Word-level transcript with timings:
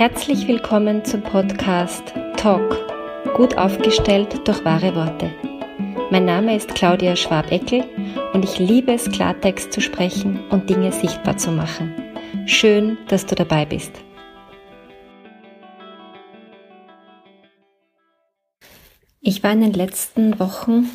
Herzlich 0.00 0.48
willkommen 0.48 1.04
zum 1.04 1.20
Podcast 1.22 2.14
Talk, 2.38 2.74
gut 3.36 3.58
aufgestellt 3.58 4.48
durch 4.48 4.64
wahre 4.64 4.94
Worte. 4.94 5.30
Mein 6.10 6.24
Name 6.24 6.56
ist 6.56 6.74
Claudia 6.74 7.16
Schwabeckel 7.16 7.84
und 8.32 8.42
ich 8.42 8.58
liebe 8.58 8.94
es, 8.94 9.10
Klartext 9.10 9.74
zu 9.74 9.82
sprechen 9.82 10.48
und 10.48 10.70
Dinge 10.70 10.90
sichtbar 10.90 11.36
zu 11.36 11.52
machen. 11.52 11.92
Schön, 12.46 12.96
dass 13.08 13.26
du 13.26 13.34
dabei 13.34 13.66
bist. 13.66 13.92
Ich 19.20 19.42
war 19.42 19.52
in 19.52 19.60
den 19.60 19.74
letzten 19.74 20.40
Wochen, 20.40 20.88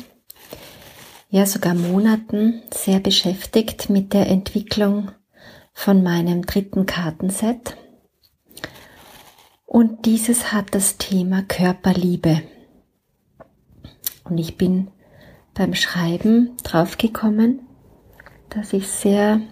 ja 1.30 1.46
sogar 1.46 1.74
Monaten, 1.74 2.60
sehr 2.74 2.98
beschäftigt 2.98 3.88
mit 3.88 4.12
der 4.12 4.26
Entwicklung 4.26 5.12
von 5.74 6.02
meinem 6.02 6.44
dritten 6.44 6.86
Kartenset 6.86 7.76
und 9.76 10.06
dieses 10.06 10.54
hat 10.54 10.74
das 10.74 10.96
Thema 10.96 11.42
Körperliebe. 11.42 12.40
Und 14.24 14.38
ich 14.38 14.56
bin 14.56 14.88
beim 15.52 15.74
Schreiben 15.74 16.56
draufgekommen, 16.62 17.60
dass 18.48 18.72
ich 18.72 18.88
sehr 18.88 19.42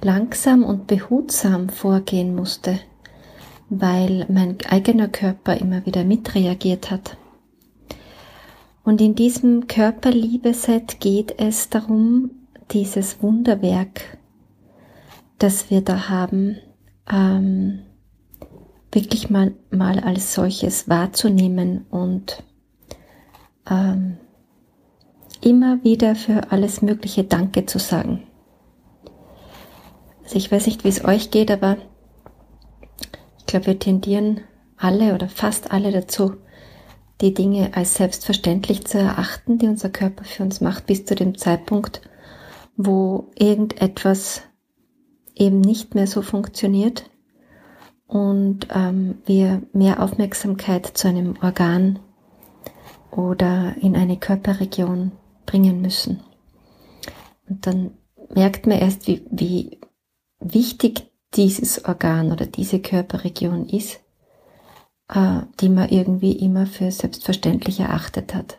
langsam 0.00 0.62
und 0.62 0.86
behutsam 0.86 1.70
vorgehen 1.70 2.36
musste, 2.36 2.78
weil 3.68 4.26
mein 4.28 4.58
eigener 4.68 5.08
Körper 5.08 5.56
immer 5.56 5.84
wieder 5.86 6.04
mitreagiert 6.04 6.92
hat. 6.92 7.16
Und 8.84 9.00
in 9.00 9.16
diesem 9.16 9.66
Körperliebe-Set 9.66 11.00
geht 11.00 11.40
es 11.40 11.68
darum, 11.68 12.30
dieses 12.70 13.20
Wunderwerk, 13.20 14.18
das 15.38 15.68
wir 15.68 15.80
da 15.80 16.08
haben, 16.08 16.58
ähm, 17.10 17.80
wirklich 18.92 19.30
mal, 19.30 19.54
mal 19.70 19.98
als 19.98 20.34
solches 20.34 20.88
wahrzunehmen 20.88 21.86
und 21.90 22.42
ähm, 23.68 24.18
immer 25.40 25.82
wieder 25.82 26.14
für 26.14 26.52
alles 26.52 26.82
Mögliche 26.82 27.24
Danke 27.24 27.66
zu 27.66 27.78
sagen. 27.78 28.22
Also 30.22 30.36
ich 30.36 30.52
weiß 30.52 30.66
nicht, 30.66 30.84
wie 30.84 30.88
es 30.88 31.04
euch 31.04 31.30
geht, 31.30 31.50
aber 31.50 31.78
ich 33.38 33.46
glaube, 33.46 33.66
wir 33.66 33.78
tendieren 33.78 34.42
alle 34.76 35.14
oder 35.14 35.28
fast 35.28 35.72
alle 35.72 35.90
dazu, 35.90 36.34
die 37.20 37.34
Dinge 37.34 37.74
als 37.74 37.94
selbstverständlich 37.94 38.86
zu 38.86 38.98
erachten, 38.98 39.58
die 39.58 39.68
unser 39.68 39.90
Körper 39.90 40.24
für 40.24 40.42
uns 40.42 40.60
macht, 40.60 40.86
bis 40.86 41.04
zu 41.04 41.14
dem 41.14 41.38
Zeitpunkt, 41.38 42.02
wo 42.76 43.30
irgendetwas 43.36 44.42
eben 45.34 45.60
nicht 45.60 45.94
mehr 45.94 46.06
so 46.06 46.22
funktioniert 46.22 47.10
und 48.12 48.66
ähm, 48.74 49.22
wir 49.24 49.62
mehr 49.72 50.02
Aufmerksamkeit 50.02 50.86
zu 50.86 51.08
einem 51.08 51.34
Organ 51.40 51.98
oder 53.10 53.74
in 53.80 53.96
eine 53.96 54.18
Körperregion 54.18 55.12
bringen 55.46 55.80
müssen. 55.80 56.20
Und 57.48 57.66
dann 57.66 57.92
merkt 58.34 58.66
man 58.66 58.78
erst, 58.78 59.06
wie, 59.06 59.24
wie 59.30 59.80
wichtig 60.40 61.10
dieses 61.32 61.86
Organ 61.86 62.32
oder 62.32 62.44
diese 62.44 62.80
Körperregion 62.80 63.66
ist, 63.66 64.00
äh, 65.08 65.40
die 65.60 65.70
man 65.70 65.88
irgendwie 65.88 66.32
immer 66.32 66.66
für 66.66 66.90
selbstverständlich 66.90 67.80
erachtet 67.80 68.34
hat. 68.34 68.58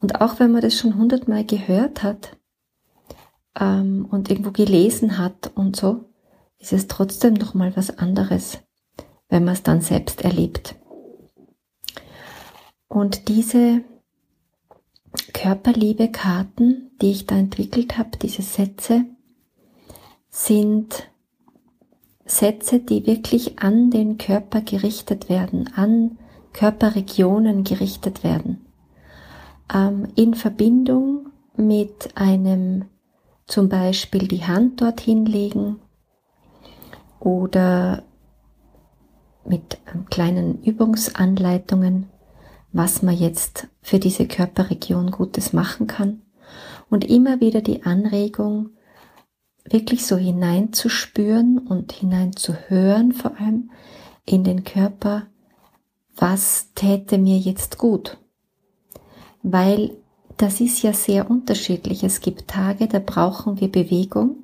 Und 0.00 0.22
auch 0.22 0.40
wenn 0.40 0.52
man 0.52 0.62
das 0.62 0.74
schon 0.74 0.96
hundertmal 0.96 1.44
gehört 1.44 2.02
hat 2.02 2.38
ähm, 3.60 4.08
und 4.10 4.30
irgendwo 4.30 4.52
gelesen 4.52 5.18
hat 5.18 5.52
und 5.54 5.76
so, 5.76 6.06
ist 6.58 6.72
es 6.72 6.86
trotzdem 6.86 7.34
noch 7.34 7.52
mal 7.52 7.76
was 7.76 7.98
anderes, 7.98 8.58
wenn 9.30 9.44
man 9.44 9.54
es 9.54 9.62
dann 9.62 9.80
selbst 9.80 10.22
erlebt. 10.22 10.74
Und 12.88 13.28
diese 13.28 13.82
Körperliebe-Karten, 15.32 16.90
die 17.00 17.12
ich 17.12 17.26
da 17.26 17.36
entwickelt 17.36 17.96
habe, 17.96 18.18
diese 18.20 18.42
Sätze, 18.42 19.04
sind 20.28 21.08
Sätze, 22.24 22.78
die 22.78 23.06
wirklich 23.06 23.60
an 23.60 23.90
den 23.90 24.18
Körper 24.18 24.60
gerichtet 24.60 25.28
werden, 25.28 25.70
an 25.74 26.18
Körperregionen 26.52 27.64
gerichtet 27.64 28.22
werden. 28.22 28.66
Ähm, 29.72 30.08
in 30.16 30.34
Verbindung 30.34 31.30
mit 31.56 32.16
einem 32.16 32.86
zum 33.46 33.68
Beispiel 33.68 34.28
die 34.28 34.44
Hand 34.44 34.80
dorthin 34.80 35.26
legen 35.26 35.80
oder 37.18 38.04
mit 39.44 39.78
ähm, 39.92 40.06
kleinen 40.10 40.62
Übungsanleitungen, 40.62 42.08
was 42.72 43.02
man 43.02 43.16
jetzt 43.16 43.68
für 43.82 43.98
diese 43.98 44.26
Körperregion 44.26 45.10
Gutes 45.10 45.52
machen 45.52 45.86
kann 45.86 46.22
und 46.88 47.04
immer 47.04 47.40
wieder 47.40 47.60
die 47.60 47.84
Anregung, 47.84 48.70
wirklich 49.64 50.06
so 50.06 50.16
hineinzuspüren 50.16 51.58
und 51.58 51.92
hineinzuhören 51.92 53.12
vor 53.12 53.38
allem 53.38 53.70
in 54.24 54.44
den 54.44 54.64
Körper, 54.64 55.26
was 56.16 56.72
täte 56.74 57.18
mir 57.18 57.38
jetzt 57.38 57.78
gut? 57.78 58.18
Weil 59.42 59.96
das 60.36 60.60
ist 60.60 60.82
ja 60.82 60.92
sehr 60.92 61.30
unterschiedlich. 61.30 62.02
Es 62.02 62.20
gibt 62.20 62.48
Tage, 62.48 62.88
da 62.88 62.98
brauchen 62.98 63.60
wir 63.60 63.70
Bewegung 63.70 64.36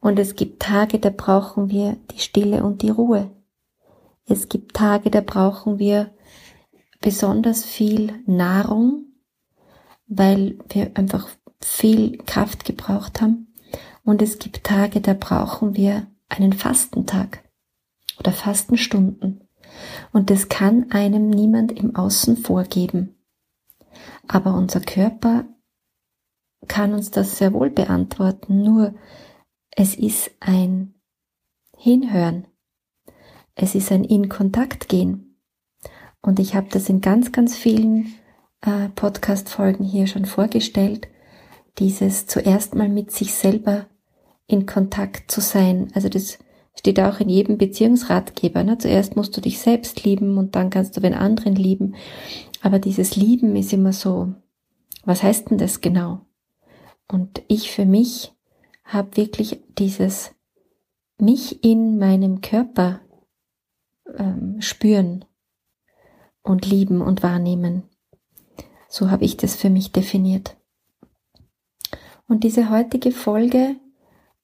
und 0.00 0.18
es 0.18 0.36
gibt 0.36 0.62
Tage, 0.62 0.98
da 0.98 1.10
brauchen 1.10 1.70
wir 1.70 1.96
die 2.12 2.20
Stille 2.20 2.64
und 2.64 2.82
die 2.82 2.90
Ruhe. 2.90 3.30
Es 4.28 4.48
gibt 4.48 4.74
Tage, 4.74 5.10
da 5.10 5.22
brauchen 5.22 5.78
wir 5.78 6.14
besonders 7.00 7.64
viel 7.64 8.12
Nahrung, 8.26 9.06
weil 10.06 10.58
wir 10.68 10.90
einfach 10.94 11.28
viel 11.60 12.18
Kraft 12.18 12.64
gebraucht 12.64 13.20
haben. 13.20 13.54
Und 14.04 14.20
es 14.22 14.38
gibt 14.38 14.64
Tage, 14.64 15.00
da 15.00 15.14
brauchen 15.14 15.76
wir 15.76 16.06
einen 16.28 16.52
Fastentag 16.52 17.42
oder 18.18 18.32
Fastenstunden. 18.32 19.48
Und 20.12 20.30
das 20.30 20.48
kann 20.48 20.90
einem 20.90 21.30
niemand 21.30 21.72
im 21.72 21.96
Außen 21.96 22.36
vorgeben. 22.36 23.16
Aber 24.26 24.54
unser 24.54 24.80
Körper 24.80 25.46
kann 26.66 26.92
uns 26.92 27.10
das 27.10 27.38
sehr 27.38 27.52
wohl 27.52 27.70
beantworten. 27.70 28.62
Nur 28.62 28.94
es 29.70 29.94
ist 29.94 30.30
ein 30.40 30.94
Hinhören. 31.76 32.46
Es 33.60 33.74
ist 33.74 33.90
ein 33.90 34.04
in 34.04 34.28
Kontakt 34.28 34.88
gehen. 34.88 35.36
Und 36.22 36.38
ich 36.38 36.54
habe 36.54 36.68
das 36.70 36.88
in 36.88 37.00
ganz, 37.00 37.32
ganz 37.32 37.56
vielen 37.56 38.14
äh, 38.60 38.88
Podcast-Folgen 38.90 39.84
hier 39.84 40.06
schon 40.06 40.26
vorgestellt, 40.26 41.08
dieses 41.80 42.28
zuerst 42.28 42.76
mal 42.76 42.88
mit 42.88 43.10
sich 43.10 43.34
selber 43.34 43.86
in 44.46 44.64
Kontakt 44.64 45.32
zu 45.32 45.40
sein. 45.40 45.88
Also 45.94 46.08
das 46.08 46.38
steht 46.78 47.00
auch 47.00 47.18
in 47.18 47.28
jedem 47.28 47.58
Beziehungsratgeber. 47.58 48.62
Ne? 48.62 48.78
Zuerst 48.78 49.16
musst 49.16 49.36
du 49.36 49.40
dich 49.40 49.58
selbst 49.58 50.04
lieben 50.04 50.38
und 50.38 50.54
dann 50.54 50.70
kannst 50.70 50.96
du 50.96 51.00
den 51.00 51.14
anderen 51.14 51.56
lieben. 51.56 51.96
Aber 52.62 52.78
dieses 52.78 53.16
Lieben 53.16 53.56
ist 53.56 53.72
immer 53.72 53.92
so, 53.92 54.34
was 55.04 55.24
heißt 55.24 55.50
denn 55.50 55.58
das 55.58 55.80
genau? 55.80 56.20
Und 57.10 57.42
ich 57.48 57.72
für 57.72 57.86
mich 57.86 58.32
habe 58.84 59.16
wirklich 59.16 59.60
dieses 59.76 60.30
mich 61.18 61.64
in 61.64 61.98
meinem 61.98 62.40
Körper 62.40 63.00
ähm, 64.18 64.60
spüren 64.60 65.24
und 66.42 66.66
lieben 66.66 67.00
und 67.00 67.22
wahrnehmen. 67.22 67.84
So 68.88 69.10
habe 69.10 69.24
ich 69.24 69.36
das 69.36 69.54
für 69.56 69.70
mich 69.70 69.92
definiert. 69.92 70.56
Und 72.26 72.44
diese 72.44 72.70
heutige 72.70 73.12
Folge 73.12 73.76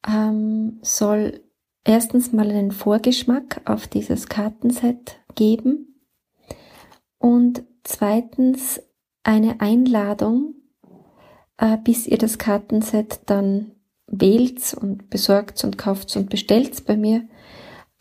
ähm, 0.07 0.79
soll 0.83 1.43
erstens 1.85 2.33
mal 2.33 2.49
einen 2.51 2.73
Vorgeschmack 2.73 3.61
auf 3.65 3.87
dieses 3.87 4.29
Kartenset 4.29 5.19
geben 5.35 6.01
und 7.19 7.65
zweitens 7.83 8.83
eine 9.23 9.61
Einladung, 9.61 10.55
äh, 11.59 11.79
bis 11.79 12.07
ihr 12.07 12.19
das 12.19 12.39
Kartenset 12.39 13.21
dann 13.27 13.73
wählt 14.07 14.75
und 14.75 15.11
besorgt 15.11 15.65
und 15.65 15.79
kauft 15.79 16.15
und 16.17 16.31
bestellt 16.31 16.85
bei 16.87 16.97
mir, 16.97 17.27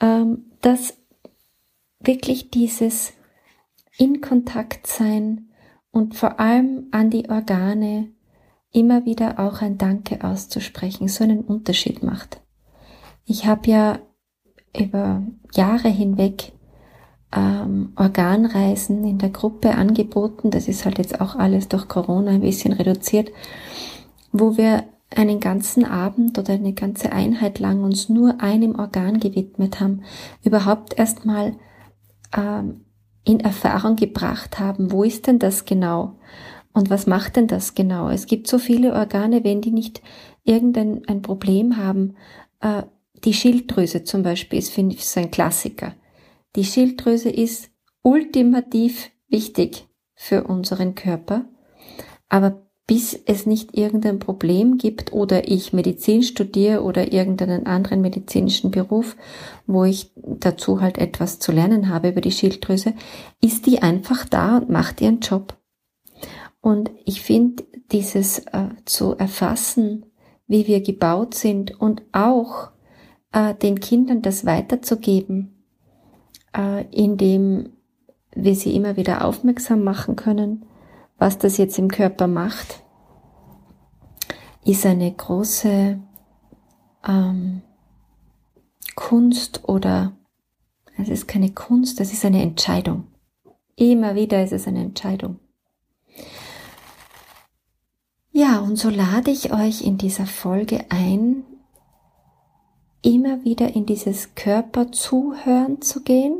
ähm, 0.02 0.52
dass 0.62 0.98
wirklich 2.04 2.52
dieses 2.52 3.14
in 3.98 4.22
Kontakt 4.22 4.88
sein 4.88 5.50
und 5.92 6.16
vor 6.16 6.40
allem 6.40 6.88
an 6.92 7.10
die 7.10 7.30
Organe 7.30 8.10
immer 8.72 9.06
wieder 9.06 9.40
auch 9.40 9.62
ein 9.62 9.78
Danke 9.78 10.24
auszusprechen, 10.24 11.08
so 11.08 11.24
einen 11.24 11.42
Unterschied 11.42 12.02
macht. 12.04 12.42
Ich 13.26 13.46
habe 13.46 13.70
ja 13.70 14.00
über 14.76 15.22
Jahre 15.54 15.90
hinweg 15.90 16.54
ähm, 17.32 17.94
Organreisen 17.96 19.06
in 19.06 19.20
der 19.20 19.30
Gruppe 19.30 19.76
angeboten. 19.76 20.52
Das 20.52 20.68
ist 20.68 20.86
halt 20.86 20.98
jetzt 20.98 21.22
auch 21.22 21.36
alles 21.36 21.68
durch 21.68 21.88
Corona 21.88 22.32
ein 22.32 22.42
bisschen 22.42 22.74
reduziert, 22.74 23.32
wo 24.32 24.58
wir 24.58 24.86
einen 25.16 25.40
ganzen 25.40 25.86
Abend 25.86 26.40
oder 26.40 26.54
eine 26.54 26.74
ganze 26.74 27.12
Einheit 27.12 27.60
lang 27.60 27.84
uns 27.84 28.10
nur 28.10 28.42
einem 28.42 28.80
Organ 28.80 29.20
gewidmet 29.20 29.80
haben, 29.80 30.02
überhaupt 30.44 30.98
erstmal 30.98 31.54
ähm, 32.36 32.86
in 33.24 33.40
Erfahrung 33.40 33.96
gebracht 33.96 34.60
haben, 34.60 34.92
wo 34.92 35.04
ist 35.04 35.28
denn 35.28 35.40
das 35.40 35.66
genau 35.66 36.16
und 36.74 36.90
was 36.90 37.06
macht 37.08 37.36
denn 37.36 37.48
das 37.48 37.76
genau? 37.76 38.10
Es 38.10 38.26
gibt 38.26 38.48
so 38.48 38.58
viele 38.58 38.94
Organe, 38.94 39.44
wenn 39.44 39.62
die 39.62 39.72
nicht 39.72 40.02
irgendein 40.44 41.08
ein 41.08 41.22
Problem 41.22 41.78
haben. 41.78 42.16
Äh, 42.60 42.84
die 43.24 43.34
Schilddrüse 43.34 44.04
zum 44.04 44.24
Beispiel 44.24 44.60
ist, 44.60 44.72
finde 44.72 44.96
ich, 44.96 45.08
so 45.08 45.20
ein 45.20 45.32
Klassiker. 45.32 45.94
Die 46.56 46.66
Schilddrüse 46.66 47.30
ist 47.30 47.70
ultimativ 48.02 49.12
wichtig 49.30 49.88
für 50.16 50.44
unseren 50.44 50.96
Körper, 50.96 51.46
aber 52.28 52.68
bis 52.86 53.14
es 53.26 53.46
nicht 53.46 53.78
irgendein 53.78 54.20
Problem 54.20 54.78
gibt 54.78 55.14
oder 55.14 55.48
ich 55.48 55.72
Medizin 55.72 56.22
studiere 56.22 56.84
oder 56.84 57.14
irgendeinen 57.14 57.66
anderen 57.66 58.02
medizinischen 58.02 58.72
Beruf, 58.72 59.16
wo 59.66 59.86
ich 59.86 60.12
dazu 60.16 60.82
halt 60.82 60.98
etwas 60.98 61.40
zu 61.40 61.52
lernen 61.54 61.88
habe 61.88 62.10
über 62.10 62.22
die 62.22 62.32
Schilddrüse, 62.32 62.94
ist 63.42 63.66
die 63.68 63.82
einfach 63.82 64.26
da 64.26 64.58
und 64.58 64.70
macht 64.70 65.00
ihren 65.00 65.22
Job. 65.22 65.58
Und 66.60 66.92
ich 67.06 67.22
finde, 67.22 67.64
dieses 67.92 68.40
äh, 68.40 68.70
zu 68.86 69.16
erfassen, 69.16 70.06
wie 70.48 70.68
wir 70.68 70.82
gebaut 70.82 71.36
sind 71.36 71.80
und 71.80 72.02
auch 72.12 72.72
äh, 73.32 73.54
den 73.56 73.80
Kindern 73.80 74.22
das 74.22 74.46
weiterzugeben, 74.46 75.64
äh, 76.56 76.86
indem 76.92 77.70
wir 78.36 78.56
sie 78.56 78.76
immer 78.76 78.98
wieder 78.98 79.26
aufmerksam 79.26 79.84
machen 79.84 80.16
können, 80.16 80.66
was 81.24 81.38
das 81.38 81.56
jetzt 81.56 81.80
im 81.80 81.88
Körper 81.88 82.28
macht, 82.28 82.84
ist 84.66 84.86
eine 84.86 85.10
große 85.10 85.98
ähm, 87.08 87.62
Kunst 88.94 89.62
oder 89.64 90.12
es 90.98 91.08
ist 91.08 91.30
keine 91.30 91.54
Kunst, 91.54 92.02
es 92.02 92.12
ist 92.12 92.26
eine 92.26 92.42
Entscheidung. 92.42 93.08
Immer 93.78 94.16
wieder 94.16 94.44
ist 94.44 94.52
es 94.52 94.68
eine 94.68 94.82
Entscheidung. 94.82 95.40
Ja, 98.34 98.60
und 98.60 98.76
so 98.76 98.90
lade 98.90 99.32
ich 99.32 99.54
euch 99.54 99.82
in 99.82 99.98
dieser 99.98 100.26
Folge 100.26 100.88
ein, 100.90 101.46
immer 103.02 103.46
wieder 103.46 103.74
in 103.74 103.86
dieses 103.86 104.36
Körperzuhören 104.36 105.82
zu 105.82 106.04
gehen 106.04 106.36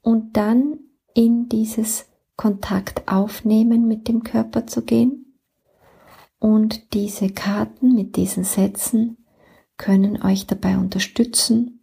und 0.00 0.36
dann 0.36 0.78
in 1.12 1.48
dieses 1.48 2.08
Kontakt 2.38 3.02
aufnehmen 3.08 3.88
mit 3.88 4.06
dem 4.06 4.22
Körper 4.22 4.66
zu 4.66 4.82
gehen. 4.82 5.34
Und 6.38 6.94
diese 6.94 7.30
Karten 7.30 7.96
mit 7.96 8.14
diesen 8.14 8.44
Sätzen 8.44 9.18
können 9.76 10.22
euch 10.22 10.46
dabei 10.46 10.78
unterstützen, 10.78 11.80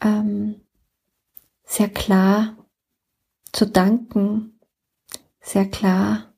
ähm, 0.00 0.62
sehr 1.62 1.90
klar 1.90 2.56
zu 3.52 3.66
danken, 3.66 4.58
sehr 5.40 5.66
klar 5.66 6.32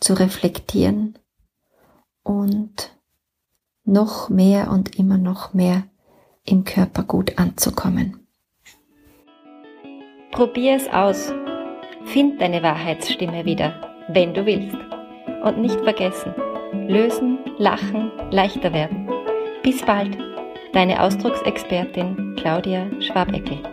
zu 0.00 0.14
reflektieren 0.14 1.16
und 2.24 2.98
noch 3.84 4.30
mehr 4.30 4.72
und 4.72 4.98
immer 4.98 5.18
noch 5.18 5.54
mehr 5.54 5.84
im 6.44 6.64
Körper 6.64 7.04
gut 7.04 7.38
anzukommen. 7.38 8.26
Probier 10.32 10.74
es 10.74 10.88
aus. 10.88 11.32
Find 12.12 12.42
deine 12.42 12.62
Wahrheitsstimme 12.62 13.46
wieder, 13.46 13.72
wenn 14.08 14.34
du 14.34 14.44
willst. 14.44 14.76
Und 15.44 15.58
nicht 15.58 15.80
vergessen, 15.80 16.34
lösen, 16.86 17.38
lachen, 17.56 18.10
leichter 18.30 18.74
werden. 18.74 19.08
Bis 19.62 19.80
bald, 19.82 20.18
deine 20.74 21.02
Ausdrucksexpertin 21.02 22.36
Claudia 22.36 22.86
Schwabeckel. 23.00 23.71